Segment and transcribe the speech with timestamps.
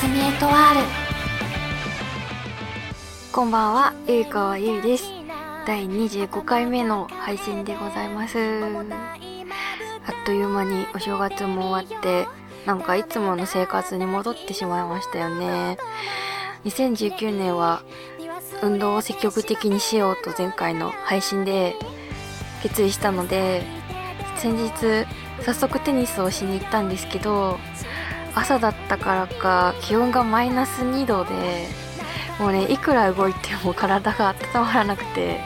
[0.00, 0.80] すみエトワール
[3.32, 5.10] こんばんはゆいかわゆいです。
[5.66, 8.38] 第25回目の配信でございます。
[8.38, 12.28] あっという間にお正月も終わって
[12.64, 15.78] なんかいつもの生活に戻ってしまいましたよね。
[16.64, 17.82] 2019年は
[18.62, 21.74] 運動を積極的にしようと前回の配信で
[22.62, 23.64] 決意したので
[24.36, 25.08] 先日
[25.44, 27.58] 早速テニスをしに行ったんですけど
[28.34, 31.68] 朝だったからか気温がマイナス2度で
[32.38, 35.40] もうねいくら動いても体が温まらなくて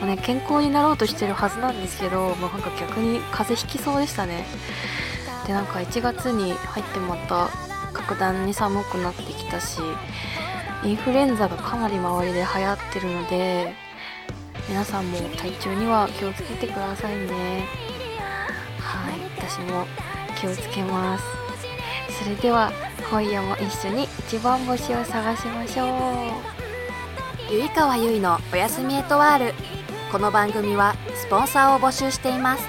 [0.00, 4.44] もうね健康になろうとしてるはずなんですけどもうなんか逆に風邪ひきそうでしたね。
[5.46, 7.48] でなんか1月に入ってまた
[7.92, 9.80] 格段に寒くなってきたし
[10.84, 13.74] インフルエンザがかなり周りで流行ってるので
[14.68, 17.64] 皆さんも体調には気をつけてくださいね。
[18.80, 19.86] はい私も
[20.38, 21.45] 気をつけます。
[22.18, 22.72] それでは
[23.10, 25.88] 今夜も一緒に一番星を探しましょう。
[27.52, 29.54] ゆいかわゆいのおやすみエトワール。
[30.10, 32.64] この番組はスポンサーを募集しています。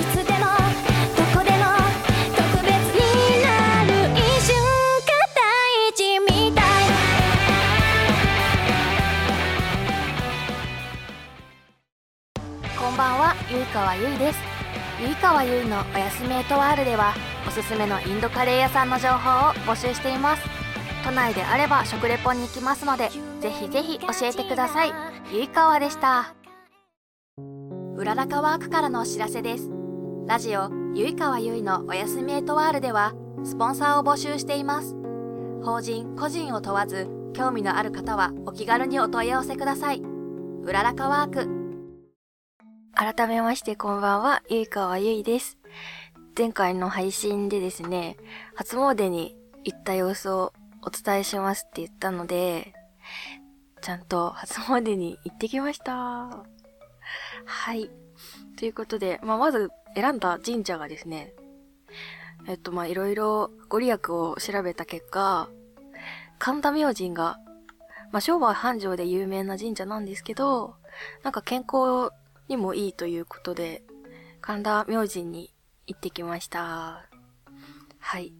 [0.00, 0.38] いつでも
[1.16, 1.64] どこでも
[2.34, 6.64] 特別になる一瞬が大事みたい。
[12.76, 14.45] こんばんはゆいかわゆいです
[15.26, 17.12] ゆいかわゆいのおやすみエトワールでは
[17.48, 20.42] おすすめのインドカレー屋さんの情報を募集しています。
[21.04, 23.10] 都内であれば食レポに行きますので
[23.40, 24.92] ぜひぜひ教えてください。
[25.32, 26.32] ゆいかわでした。
[27.96, 29.68] うららかワークからのお知らせです。
[30.28, 34.94] ラジオゆいかわゆいのおやすみエトワールではスポンサーを募集しています。
[35.64, 40.00] 法人個人を問わず興味のある方はお気軽にお問い合わせください。
[40.62, 41.55] うららかワーク。
[42.98, 45.58] 改めましてこんばんは、ゆいかわゆいです。
[46.34, 48.16] 前回の配信でですね、
[48.54, 52.72] 初詣に行った様子をお伝えしますって言ったので、
[53.82, 55.92] ちゃんと初詣に行ってきました。
[57.44, 57.90] はい。
[58.56, 61.34] ということで、まあ、まず選んだ神社がですね、
[62.48, 65.50] えっと、ま、いろいろご利益を調べた結果、
[66.38, 67.38] 神田明神が、
[68.10, 70.76] まあ、商売繁盛で有名な神社なんですけど、
[71.22, 72.10] なんか健康
[72.48, 73.82] にもいいということで、
[74.40, 75.52] 神田明神に
[75.86, 77.08] 行ってきました。
[77.98, 78.32] はい。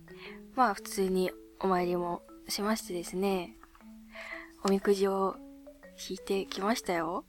[0.54, 1.30] まあ普通に
[1.60, 3.56] お参りもしましてですね、
[4.64, 5.36] おみくじを
[6.08, 7.24] 引いてきましたよ。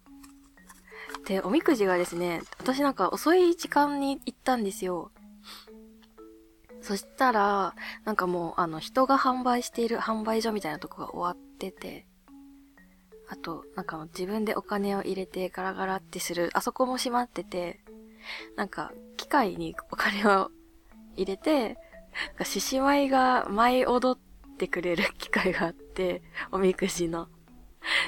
[1.26, 5.12] で、おみくじがですね、私なんか遅い時間に行ったんですよ。
[6.82, 12.08] そしたら、なんかもう、あの、人が販売している販売所みたいなとこが終わってて、
[13.30, 17.82] あと、なんか自分でお金を入れてガラガラってする、あそこも閉まってて、
[18.56, 20.52] なんか、機械にお金を
[21.16, 21.78] 入れて、
[22.44, 26.22] 獅子舞が舞い踊ってくれる 機械があって、
[26.52, 27.28] おみくじの。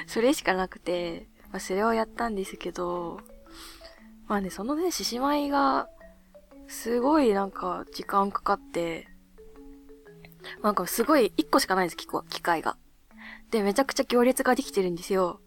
[0.06, 3.20] それしかなくて、まあ、それをやったんですけど、
[4.26, 5.88] まあね、そのね、獅子舞が、
[6.68, 9.08] すごいなんか時間かかって、
[10.62, 12.06] なんかすごい一個しかないんです、機
[12.40, 12.76] 械が。
[13.50, 15.40] で、めちゃくちゃ行列ができてるんですよ。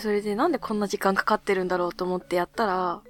[0.00, 3.02] それでなんでこんな時間かかってるんだろうと思ってやったら、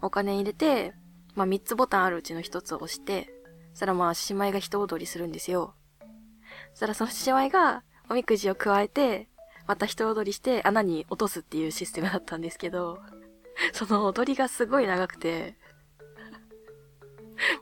[0.00, 0.94] お金入れて、
[1.34, 3.32] まあ3つボタンあるうちの1つを押して、
[3.72, 5.74] そしたらまあ獅子舞が人踊りするんですよ。
[6.72, 9.28] そしたらその獅子舞がおみくじを加えて、
[9.66, 12.98] また人踊りして穴に落とすっていうシステムだったんですけど、
[13.72, 15.56] その踊りがすごい長くて、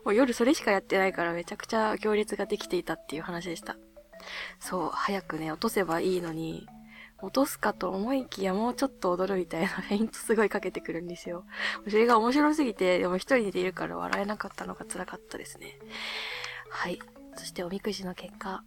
[0.03, 3.77] もう夜それしかやってないからめちゃくちゃ行列ができていたっていう話でした。
[4.59, 6.67] そう、早くね、落とせばいいのに、
[7.21, 11.45] 落とすかと思いきやもうちょっと踊るみたいなフェイントすごいかけてくるんですよ。
[11.87, 15.77] それが面白すぎて、でも一人でいるから笑えなかったのが辛かったですね。
[16.69, 16.99] はい。
[17.35, 18.63] そしておみくじの結果。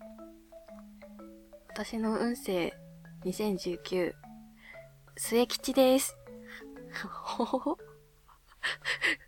[1.69, 2.73] 私の運勢
[3.25, 4.13] 2019、
[5.17, 6.17] 末吉です。
[7.37, 7.79] ほほほ。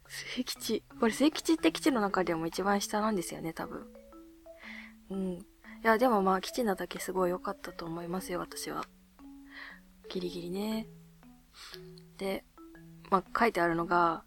[0.06, 0.84] 末吉。
[1.00, 3.87] これ末吉って吉の中でも一番下なんですよね、多分。
[5.11, 5.46] うん。
[5.87, 8.83] いや、でもまあ、吉なだけすごい良かったと思いますよ、私は。
[10.09, 10.88] ギリギリね。
[12.19, 12.44] で、
[13.09, 14.25] まあ、書いてあるのが、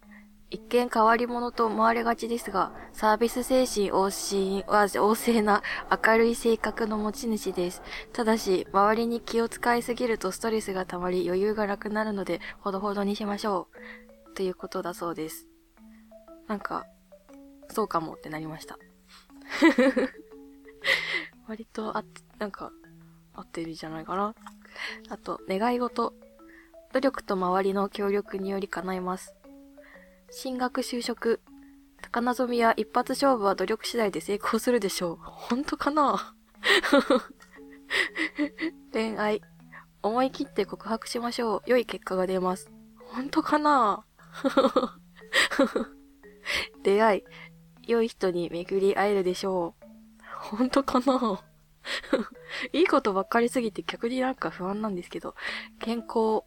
[0.50, 5.62] 一見変わり者と思われがちですが、サービス精神旺盛は旺盛な
[6.06, 7.82] 明るい性格の持ち主です。
[8.14, 13.68] ただし、周りに気を使いすぎるとストレスが溜まり余裕がなくなるので、ほどほどにしましょ
[14.32, 14.34] う。
[14.34, 15.46] ということだそうです。
[16.48, 16.86] なんか、
[17.68, 18.78] そうかもってなりました。
[21.50, 22.04] 割とあ、
[22.38, 22.72] なんか、
[23.34, 24.36] 合ってるんじゃないかな。
[25.10, 26.14] あと、願い事。
[26.94, 29.34] 努力と周りの協力により叶います。
[30.30, 31.42] 進学就職。
[32.02, 35.18] 高望みや一発勝負は努力次第で成功するでしょう。
[35.22, 36.36] 本当かな？
[38.94, 39.42] 恋愛。
[40.04, 41.62] 思い切って告白しましょう。
[41.66, 42.72] 良い結果が出ます。
[43.08, 44.06] 本当かな？
[46.84, 47.24] 出会い。
[47.88, 49.79] 良い人に巡り会えるでしょう。
[50.50, 51.44] 本当かな？
[52.74, 55.36] いいことばっかりすぎて逆になんか不安なんですけど。
[55.80, 56.44] 健康。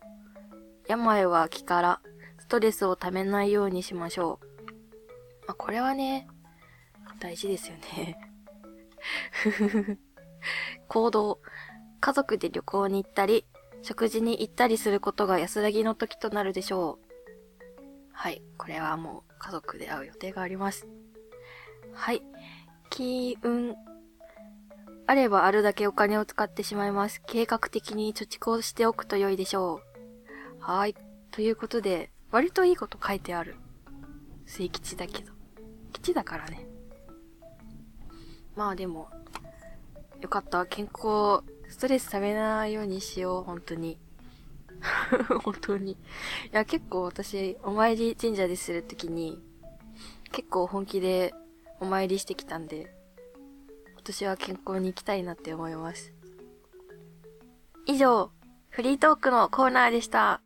[0.88, 2.00] 病は気から。
[2.38, 4.46] ストレスをためないようにしましょう。
[5.46, 6.28] まあ、これはね、
[7.18, 8.18] 大事ですよね。
[10.88, 11.40] 行動。
[12.00, 13.46] 家族で旅行に行ったり、
[13.82, 17.06] 食事に行ったりすることが安らぎの時となるでしょう。
[18.12, 18.42] はい。
[18.58, 20.86] これはもう家族で会う予定があります。
[21.94, 22.22] はい。
[22.90, 23.76] 金運。
[25.12, 27.20] あればあるだけお金を使ってしまいます。
[27.26, 29.82] 計画的に貯蓄をしておくと良いでしょ
[30.58, 30.62] う。
[30.62, 30.94] はい。
[31.30, 33.56] ということで、割といいこと書いてある。
[34.46, 35.30] 末吉だけど。
[35.92, 36.66] 吉だからね。
[38.56, 39.10] まあでも、
[40.22, 40.64] よかった。
[40.64, 43.42] 健康、ストレスためないようにしよう。
[43.42, 43.98] 本当に。
[45.44, 45.92] 本当に。
[45.92, 45.96] い
[46.52, 49.42] や、結構私、お参り神社でするときに、
[50.30, 51.34] 結構本気で
[51.80, 53.01] お参りしてきたんで、
[54.02, 56.12] 今年は健康に行きたいなって思います。
[57.86, 58.32] 以上、
[58.68, 60.42] フリートークのコーナーでした。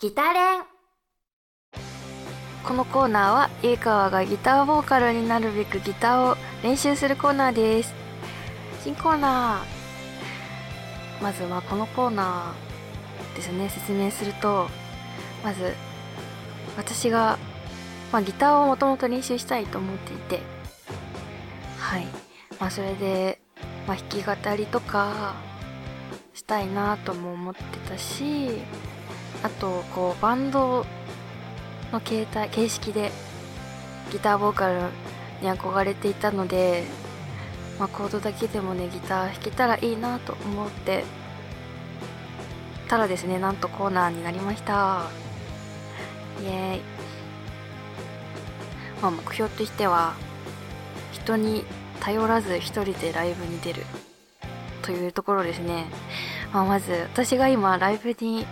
[0.00, 0.62] ギタレン
[2.62, 7.94] このコーナーは、ゆいかわがギターボーカルになるべくギターを練習するコーナーです。
[8.84, 11.22] 新コーナー。
[11.22, 14.68] まずはこのコーナーですね、説明すると、
[15.42, 15.72] まず、
[16.76, 17.38] 私が、
[18.12, 20.40] まあギターをもともと練習したいと思っていて、
[21.78, 22.06] はい。
[22.58, 23.40] まあそれで、
[23.86, 25.34] まあ弾き語りとか、
[26.34, 28.48] したいなとも思ってたし、
[29.42, 30.86] あと、こう、バンド
[31.92, 33.12] の形態形式で
[34.10, 34.80] ギターボーカル
[35.42, 36.84] に憧れていたので、
[37.78, 41.04] まあ、コードだけでもねギター弾けたらいいなと思って
[42.88, 45.06] たらですねなんとコーナーになりました
[46.42, 46.80] イエーイ。
[49.00, 50.14] まあ目標としては
[51.12, 51.64] 人に
[52.00, 53.82] 頼らず一人でライブに出る。
[54.82, 55.86] というところですね、
[56.52, 58.44] まあ、まず私が今ライブに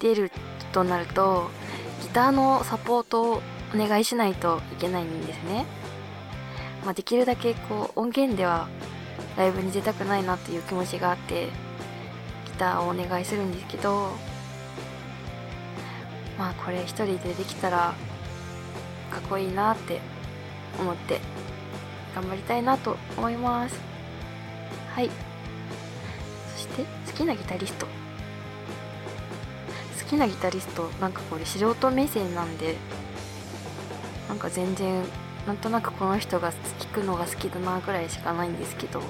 [0.00, 0.30] 出る
[0.72, 1.50] となると
[2.02, 3.42] ギターのサポートを
[3.74, 5.66] お願いしないといけないんですね。
[6.84, 8.68] まあ、できるだけこう音源では
[9.36, 11.48] ライブに出たくないなっていう気持ちがあって
[12.46, 14.10] ギターをお願いするんですけど
[16.38, 17.94] まあこれ一人でできたら
[19.10, 20.00] かっこいいなって
[20.78, 21.20] 思って
[22.14, 23.80] 頑張りたいなと思います。
[24.94, 25.10] はい。
[26.54, 27.86] そして好きなギタリスト。
[27.86, 27.92] 好
[30.08, 32.76] きなギタリストなんかこれ素人目線なんで
[34.26, 35.04] なんか全然
[35.46, 39.00] なんとなくこの人が聴くのが好きだなぐらいしかないんですけど。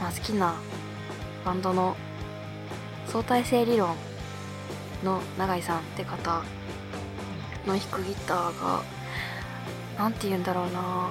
[0.00, 0.54] まあ好きな
[1.44, 1.94] バンドの
[3.06, 3.94] 相対性理論
[5.04, 6.42] の永井さんって方
[7.66, 8.82] の弾くギターが
[9.98, 11.10] なんて言うんだろうな。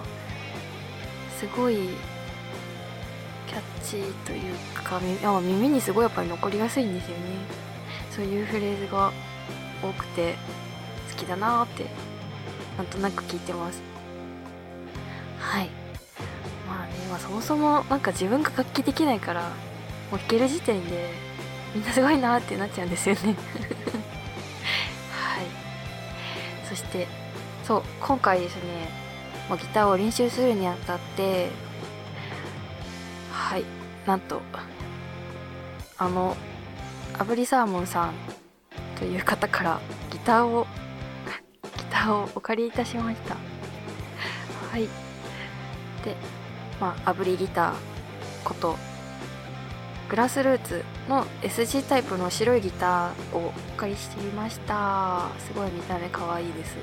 [1.40, 1.76] すごい
[3.48, 7.24] キャッチーというかみあ耳にすごいやっぱり残りやすいんですよね。
[8.12, 9.14] そういうフレーズが
[9.82, 10.36] 多くて
[11.10, 11.86] 好きだなって
[12.78, 13.82] なんとなく聞いてます。
[15.40, 15.70] はい。
[16.68, 19.44] まあね、まあ、そもそもなんか自分が楽器できないから
[20.12, 21.10] もう弾ける時点で
[21.74, 23.36] みんなすごいなってなっちゃうんですよね。
[25.12, 25.46] はい。
[26.68, 27.08] そして
[27.64, 28.90] そう今回ですね、
[29.50, 31.50] まあ、ギターを練習するにあたって
[33.32, 33.64] はい
[34.06, 34.42] なんと
[35.98, 36.36] あの
[37.14, 38.14] 炙りサーモンさん
[38.98, 40.66] という方からギターを
[41.78, 43.36] ギターをお借りいたしました。
[44.72, 44.88] はい。
[46.04, 46.16] で
[46.80, 47.74] まあ炙りギター
[48.44, 48.78] こと
[50.10, 55.28] グラスルーツの SG タイプの白いギターをお借りしてみました。
[55.40, 56.78] すごい見た目可愛いです。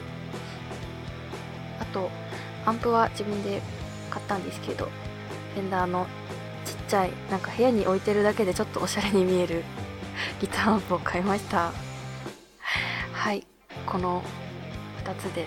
[1.80, 2.11] あと
[2.66, 3.62] アンプは自分で
[4.11, 4.87] 買ったんですけど
[5.54, 6.06] フェンダーの
[6.64, 9.62] ちっちゃいなんか部屋に置いてるだけでちょっとおしゃれに見える
[10.40, 11.71] ギターアンプを買いました。
[13.12, 13.47] はい
[13.87, 14.23] この
[15.04, 15.47] 2つで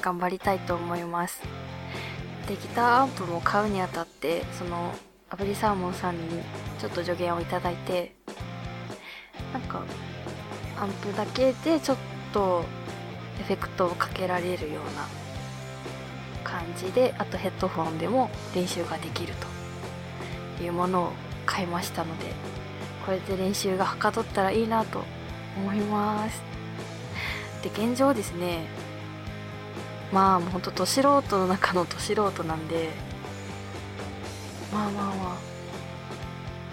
[0.00, 1.42] 頑張りたいと思います。
[2.46, 4.94] でギターアンプも買うにあたってその
[5.30, 6.42] 炙りサーモンさんに
[6.78, 8.14] ちょっと助言をいただいて
[9.52, 9.82] なんか
[10.80, 11.96] アンプだけでちょっ
[12.32, 12.64] と
[13.40, 15.06] エフェクトをかけられるような
[16.44, 19.34] 感じであとヘッドフォンでも練習ができる
[20.56, 21.12] というものを
[21.46, 22.26] 買いましたので
[23.04, 25.02] これで練習がはかどったらいいなと
[25.56, 26.42] 思います。
[27.62, 28.66] で現状ですね
[30.12, 32.90] まあもうほんとど素人の中のど素人なんで
[34.72, 35.36] まあまあま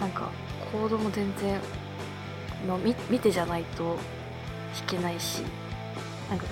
[0.00, 0.30] なんか
[0.72, 1.60] コードも全然、
[2.68, 3.96] まあ、見てじゃないと
[4.74, 5.42] 弾けないし。
[6.28, 6.44] なんか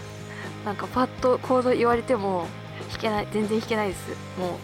[0.64, 2.46] なんかパッとコード言われても
[2.90, 4.08] 弾けない全然弾けないです。
[4.38, 4.58] もう。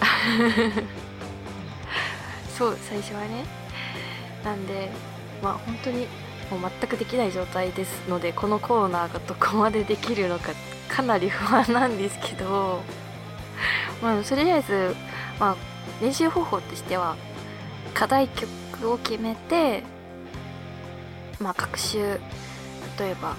[2.56, 3.44] そう最初はね。
[4.44, 4.90] なんで
[5.42, 6.06] まあ本当に
[6.50, 10.52] もう全くできない状態ですのでこのコーナーがどこまでできるのか
[10.88, 12.80] かなり不安なんですけど。
[14.02, 14.96] まあとりあえず
[15.38, 15.56] まあ
[16.00, 17.16] 練習方法としては
[17.94, 19.82] 課題曲を決めて
[21.40, 21.98] まあ各週
[22.98, 23.36] 例えば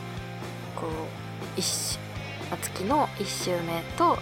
[0.76, 2.00] こう1
[2.50, 4.18] 月の1週目と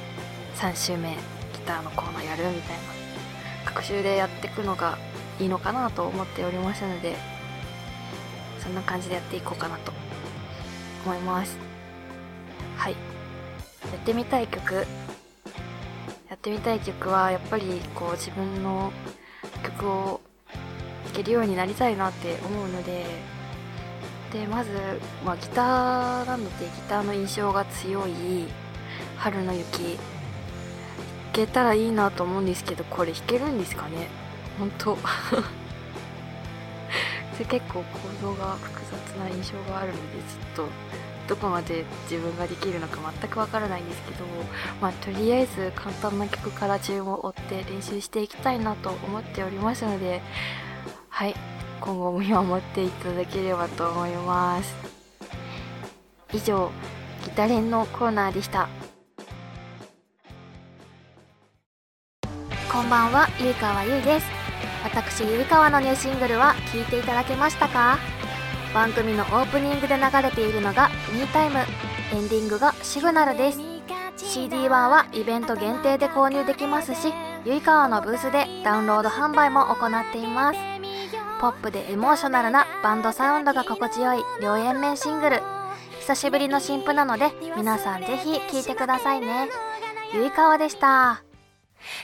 [0.56, 1.16] 3週目
[1.54, 2.84] ギターのコーナーやるみたいな
[3.66, 4.98] 各週でやっていくのが
[5.40, 7.16] いいのかなと思っておりますので
[8.60, 9.92] そんな感じでやっていこうかなと
[11.06, 11.58] 思います。
[12.78, 12.92] はい。
[12.92, 12.98] や
[13.96, 14.86] ってみたい曲。
[16.50, 17.64] ってみたい曲はやっぱり
[17.94, 18.92] こう自分の
[19.64, 20.22] 曲を
[21.06, 23.06] 弾けるようになりたいなって思うので
[24.34, 24.72] でまず、
[25.26, 28.48] まあ、ギターなのでギターの印象が強い
[29.18, 29.98] 「春の雪」
[31.34, 34.08] 弾けたらいいなと思うんですけどこれ弾けるんですかね？
[34.58, 34.98] 本当。
[37.34, 40.00] それ結構構造が複雑な印象があるので
[40.56, 40.74] ちょっと
[41.30, 44.26] どこまで自分ができるのか全くわからないんですけど、
[44.82, 50.22] まあ、とりあえず簡単な曲から順を追って練習していきたいなと思っておりますので
[51.08, 51.36] はい
[51.80, 54.76] 今後も見守っていただければと思います。
[56.34, 56.70] 以上
[57.24, 58.68] ギタレンのコーナーでした。
[62.72, 64.28] こんばんは、ゆいかわゆいです。
[64.84, 68.19] 私、ゆいかわのニューシングルは聴いていただけましたか？
[68.74, 71.60] 番組のオープニングで流れているのが「ミータイム」
[72.14, 73.60] エンディングが「シグナル」です。
[74.18, 77.14] CD 版はイベント限定で購入できますし
[77.46, 80.60] ゆいかわのブースでダウンロード販売も行っています。
[81.40, 85.42] ポップでエモーショナルなバンドサウンドが心地よい両円面シングル。
[86.02, 89.48] 久しぶりの新譜なので皆さんぜひ聴いてくださいね。
[90.14, 91.24] ゆいかわでした。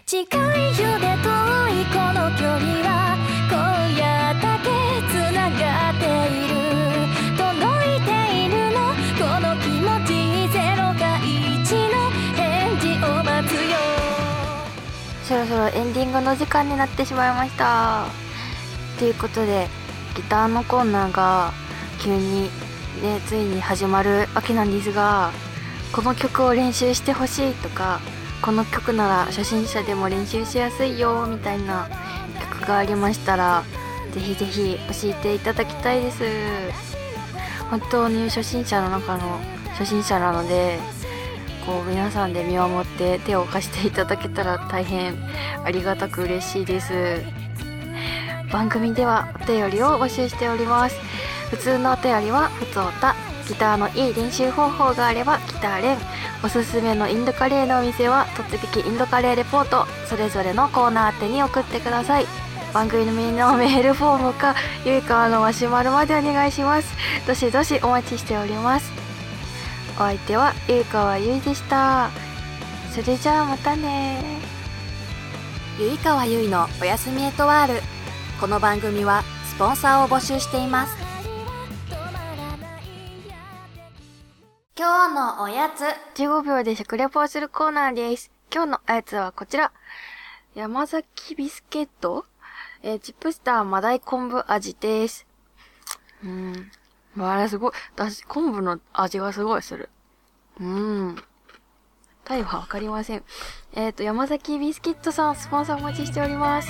[0.05, 1.29] 近いよで遠
[1.81, 3.14] いこの距離は
[15.27, 18.05] そろそろエンディングの時間になってしまいました。
[18.99, 19.67] ということで
[20.15, 21.51] ギターのコーナーが
[21.99, 22.43] 急に
[23.01, 25.31] ねついに始まるわけなんですが
[25.91, 27.99] この曲を練習してほしいとか
[28.41, 31.89] この曲なら初心者でも練習しやすいよみたいな
[32.39, 33.63] 曲がありましたら
[34.13, 36.23] ぜひぜひ教えていただきたいです。
[37.69, 39.39] 本当に初心者の中の
[39.71, 40.79] 初心者なので
[41.65, 45.15] こう皆さんで見守って手を貸していただけたら大変
[45.63, 47.23] ありがたく嬉しいです。
[48.51, 50.95] 番組ではお便りを募集しております。
[51.49, 53.15] 普通のお便りは普通おた。
[53.47, 55.97] ギターのいい練習方法があればギター練。
[56.43, 62.25] おすすめのインドカレーのお店は突撃インドカレーレポートそれぞれのコーナー宛てに送ってください。
[62.73, 66.93] 番組のみんなメールフォームかゆいかわのマシュマロまでお願いします。
[67.25, 69.04] どしどしお待ちしております。
[69.95, 72.09] お相手はゆいかわゆいでした
[72.93, 74.39] それじゃあまたね
[75.79, 77.81] ゆいかわゆいのおやすみエトワール
[78.39, 81.05] この番組はスポンサーを募集しています
[84.77, 85.83] 今日のおやつ
[86.19, 88.29] 15秒で食レポをするコーナーです。
[88.53, 89.71] 今日のおやつはこちら。
[90.53, 92.25] 山崎ビスケット？
[92.83, 95.25] えーチップスターマダイ昆布味です。
[96.25, 96.71] うん。
[97.19, 97.71] あれすごい。
[97.95, 99.89] だし、昆布の味がすごいする。
[100.59, 100.65] うー
[101.11, 101.23] ん。
[102.23, 103.23] タイはわかりません。
[103.73, 106.69] えっ、と、山崎ビスキットさん、スポンサーお待ちしております。